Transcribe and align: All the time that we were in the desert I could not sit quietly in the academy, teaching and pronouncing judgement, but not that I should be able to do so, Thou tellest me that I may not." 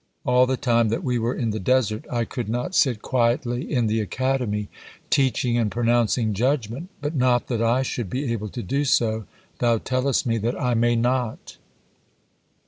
All 0.25 0.47
the 0.47 0.57
time 0.57 0.89
that 0.89 1.03
we 1.03 1.19
were 1.19 1.35
in 1.35 1.51
the 1.51 1.59
desert 1.59 2.05
I 2.11 2.25
could 2.25 2.49
not 2.49 2.73
sit 2.73 3.03
quietly 3.03 3.71
in 3.71 3.85
the 3.85 4.01
academy, 4.01 4.67
teaching 5.11 5.59
and 5.59 5.69
pronouncing 5.69 6.33
judgement, 6.33 6.89
but 7.01 7.13
not 7.15 7.49
that 7.49 7.61
I 7.61 7.83
should 7.83 8.09
be 8.09 8.33
able 8.33 8.49
to 8.49 8.63
do 8.63 8.83
so, 8.83 9.25
Thou 9.59 9.77
tellest 9.77 10.25
me 10.25 10.39
that 10.39 10.59
I 10.59 10.73
may 10.73 10.95
not." 10.95 11.57